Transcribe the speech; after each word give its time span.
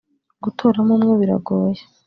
Gutoramo 0.43 0.91
umwe 0.97 1.13
biragoye 1.21 1.81